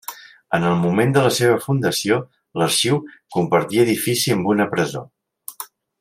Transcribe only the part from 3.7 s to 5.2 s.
edifici amb una presó.